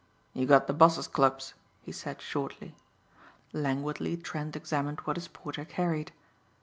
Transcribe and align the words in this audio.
"You 0.33 0.47
got 0.47 0.65
the 0.65 0.73
boss's 0.73 1.07
clubs," 1.07 1.53
he 1.83 1.91
said 1.91 2.23
shortly. 2.23 2.73
Languidly 3.53 4.17
Trent 4.17 4.55
examined 4.55 5.01
what 5.01 5.15
his 5.15 5.27
porter 5.27 5.63
carried. 5.63 6.11